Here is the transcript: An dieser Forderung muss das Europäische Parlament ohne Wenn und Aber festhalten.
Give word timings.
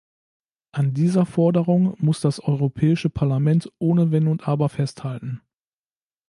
An 0.71 0.95
dieser 0.95 1.27
Forderung 1.27 1.93
muss 1.99 2.21
das 2.21 2.39
Europäische 2.39 3.11
Parlament 3.11 3.71
ohne 3.77 4.09
Wenn 4.09 4.27
und 4.27 4.47
Aber 4.47 4.67
festhalten. 4.67 5.41